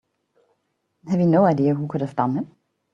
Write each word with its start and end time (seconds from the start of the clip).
Have 1.09 1.19
you 1.19 1.27
no 1.27 1.45
idea 1.45 1.75
who 1.75 1.85
could 1.87 2.01
have 2.01 2.15
done 2.15 2.37
it? 2.39 2.47